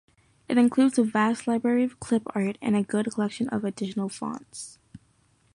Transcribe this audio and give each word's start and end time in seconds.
It 0.49 0.57
includes 0.57 0.97
a 0.97 1.03
vast 1.03 1.45
library 1.45 1.83
of 1.83 1.99
clip-art, 1.99 2.57
and 2.59 2.75
a 2.75 2.81
good 2.81 3.07
collection 3.13 3.47
of 3.49 3.63
additional 3.63 4.09
fonts. 4.09 4.79